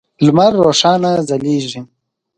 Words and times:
لمر 0.25 0.51
روښانه 0.65 1.11
ځلیږی 1.29 1.79